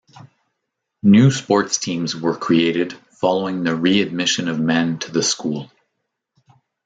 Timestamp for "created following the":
2.35-3.75